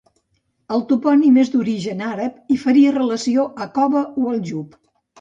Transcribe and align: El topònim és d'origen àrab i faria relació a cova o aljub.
El 0.77 0.81
topònim 0.91 1.37
és 1.43 1.53
d'origen 1.57 2.03
àrab 2.07 2.57
i 2.57 2.59
faria 2.65 2.97
relació 2.99 3.49
a 3.67 3.71
cova 3.81 4.07
o 4.25 4.37
aljub. 4.37 4.79